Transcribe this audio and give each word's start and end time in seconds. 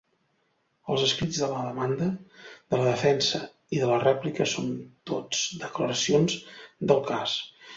Els 0.93 1.01
escrits 1.07 1.41
de 1.41 1.49
la 1.51 1.59
Demanda, 1.65 2.07
de 2.73 2.79
la 2.81 2.87
Defensa 2.87 3.43
i 3.77 3.83
de 3.83 3.91
la 3.93 4.01
Rèplica 4.07 4.49
són 4.55 4.73
tots 5.13 5.45
declaracions 5.67 6.41
del 6.93 7.05
cas. 7.13 7.39